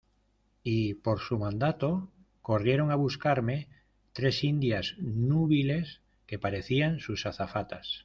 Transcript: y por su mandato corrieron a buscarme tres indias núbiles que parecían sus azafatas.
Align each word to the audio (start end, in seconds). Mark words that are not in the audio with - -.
y 0.63 0.95
por 0.95 1.19
su 1.19 1.37
mandato 1.37 2.09
corrieron 2.41 2.89
a 2.89 2.95
buscarme 2.95 3.67
tres 4.13 4.43
indias 4.43 4.95
núbiles 4.99 6.01
que 6.25 6.39
parecían 6.39 6.99
sus 6.99 7.27
azafatas. 7.27 7.99